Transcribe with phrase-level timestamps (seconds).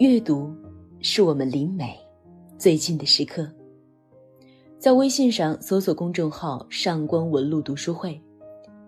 [0.00, 0.50] 阅读
[1.02, 1.94] 是我们离美
[2.56, 3.46] 最近的时刻。
[4.78, 8.18] 在微信上搜索公众号“上官文露读书会”，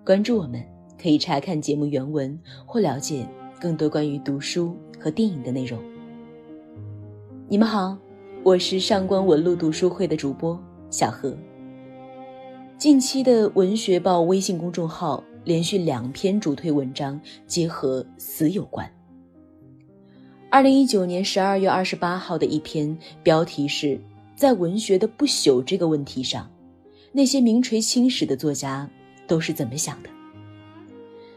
[0.07, 0.65] 关注我们，
[0.99, 3.29] 可以查看节目原文或了解
[3.61, 5.79] 更多关于读书和电影的内容。
[7.47, 7.95] 你们好，
[8.43, 10.59] 我是上官文露读书会的主播
[10.89, 11.37] 小何。
[12.79, 18.91] 近期的文学报微信公众号连续两篇主推文章，皆和死有关。
[20.53, 23.99] 二零一九年十二月二十八号的一篇，标题是
[24.37, 26.47] 在文学的不朽这个问题上，
[27.11, 28.87] 那些名垂青史的作家
[29.27, 30.11] 都是怎么想的？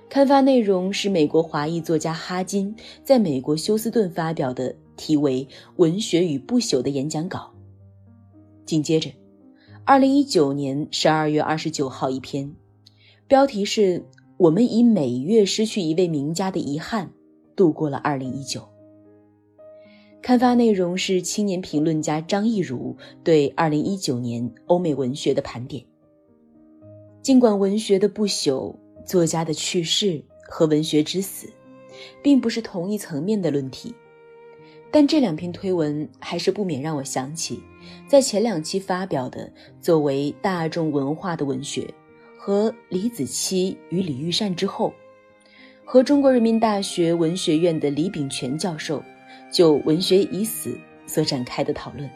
[0.09, 7.49] 刊发内容是美国华裔作家哈金在美国休斯顿发表的题为《文学与不朽》的演讲稿。
[8.65, 9.09] 紧接着，
[9.85, 12.53] 二零一九年十二月二十九号一篇，
[13.29, 14.03] 标题是
[14.35, 17.09] 我们以每月失去一位名家的遗憾，
[17.55, 18.74] 度过了二零一九。
[20.25, 25.85] 刊发内容是青年评论家张艺儒对二零一九年欧美文学的盘点。
[27.21, 31.47] 尽管文学的不朽、作家的去世和文学之死，
[32.23, 33.93] 并不是同一层面的论题，
[34.89, 37.61] 但这两篇推文还是不免让我想起，
[38.07, 41.87] 在前两期发表的作为大众文化的文学
[42.35, 44.91] 和李子柒与李玉善之后，
[45.83, 49.03] 和中国人民大学文学院的李炳全教授。
[49.51, 52.09] 就文学已死所展开的讨论。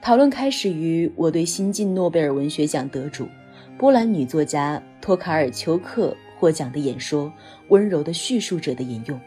[0.00, 3.28] 讨论开始于我对新晋诺贝尔文学奖得主、
[3.76, 7.26] 波兰女作家托卡尔丘克获奖的演说
[7.68, 9.20] 《温柔的叙述者》的引用。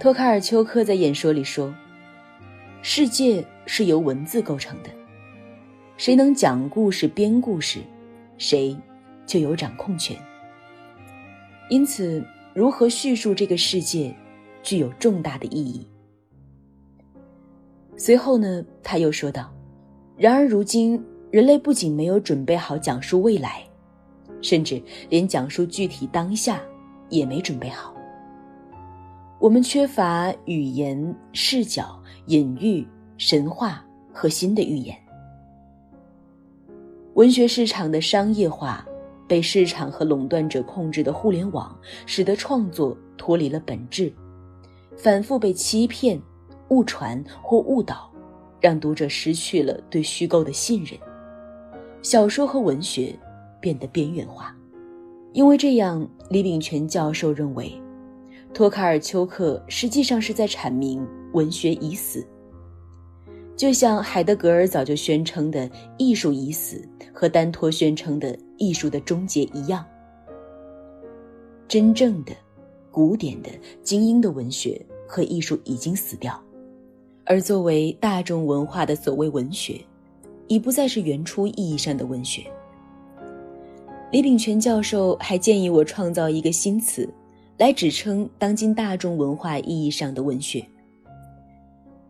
[0.00, 1.72] 托卡尔丘克在演说里说
[2.82, 4.90] ：“世界是由文字构成的，
[5.96, 7.78] 谁能讲故事、编故事，
[8.36, 8.76] 谁
[9.24, 10.16] 就有掌控权。
[11.70, 14.12] 因此，如何叙述这个世界？”
[14.64, 15.86] 具有重大的意义。
[17.96, 19.54] 随后呢，他又说道
[20.18, 23.62] ：“然而，如今人类不仅没有准备好讲述未来，
[24.42, 26.60] 甚至连讲述具体当下
[27.08, 27.94] 也没准备好。
[29.38, 32.84] 我们缺乏语言、视角、隐喻、
[33.18, 34.96] 神话和新的预言。
[37.12, 38.84] 文学市场的商业化，
[39.28, 44.12] 被市场和垄断者控制的互联网，使得创作脱离了本质。”
[44.96, 46.20] 反复被欺骗、
[46.68, 48.10] 误传或误导，
[48.60, 50.98] 让读者失去了对虚构的信任。
[52.02, 53.14] 小说和文学
[53.60, 54.54] 变得边缘化，
[55.32, 57.72] 因为这样，李炳全教授认为，
[58.52, 62.26] 托卡尔丘克实际上是在阐明文学已死，
[63.56, 69.84] 就像海德格尔早就宣称的“艺术已死”和丹托宣称的“艺术的终结”一样。
[71.66, 72.32] 真正的。
[72.94, 73.50] 古典的
[73.82, 76.40] 精英的文学和艺术已经死掉，
[77.24, 79.80] 而作为大众文化的所谓文学，
[80.46, 82.44] 已不再是原初意义上的文学。
[84.12, 87.12] 李炳全教授还建议我创造一个新词，
[87.58, 90.64] 来指称当今大众文化意义上的文学。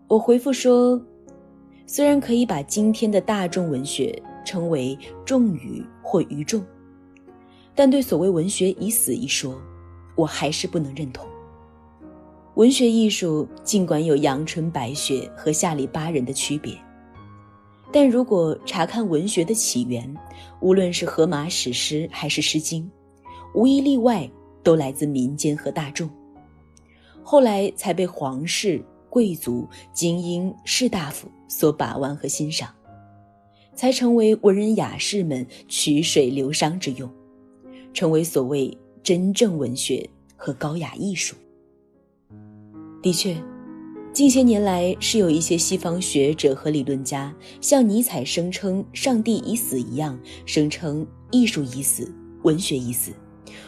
[0.06, 1.00] 我回复说，
[1.86, 6.62] 虽然可以把今天的大众文学称为众语或愚众，
[7.74, 9.58] 但对所谓文学已死一说。
[10.14, 11.26] 我还是不能认同。
[12.54, 16.72] 文学艺术尽管有阳春白雪和下里巴人的区别，
[17.90, 20.16] 但如果查看文学的起源，
[20.60, 22.88] 无论是荷马史诗还是诗经，
[23.54, 24.30] 无一例外
[24.62, 26.08] 都来自民间和大众，
[27.24, 32.72] 后来才被皇室、贵族、精英、士大夫所把玩和欣赏，
[33.74, 37.10] 才成为文人雅士们曲水流觞之用，
[37.92, 38.78] 成为所谓。
[39.04, 41.36] 真正文学和高雅艺术，
[43.02, 43.36] 的确，
[44.14, 52.10] 近些年来是有一些西方学者和理论家像尼采声称上帝已死一样，声称艺术已死、
[52.44, 53.12] 文学已死，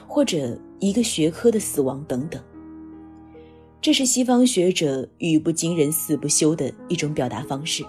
[0.09, 2.43] 或者一个学科的死亡等等。
[3.83, 7.85] 这是西方学者语不惊人死不休的一种表达方式，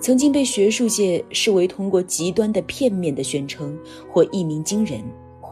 [0.00, 3.78] 曾经被学术界视为通过极端的片面的宣称
[4.10, 5.04] 或一鸣惊人。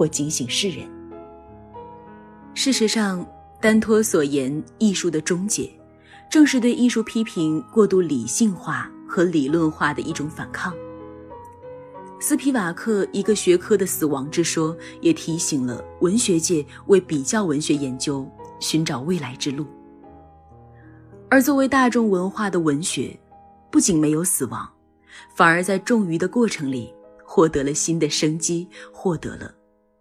[0.03, 0.85] 或警醒世人。
[2.55, 3.25] 事实上，
[3.61, 5.71] 丹托所言艺术的终结，
[6.29, 10.75] 正是对艺术批评过度理性化和理论化的一种反抗。
[12.21, 18.29] 斯皮瓦克一个学科的死亡之说，也提醒了文学界为比较文学研究
[18.59, 19.65] 寻找未来之路。
[21.31, 23.17] 而作为大众文化的文学，
[23.71, 24.69] 不仅没有死亡，
[25.37, 26.93] 反而在重余的过程里
[27.25, 29.55] 获得了新的生机，获得了。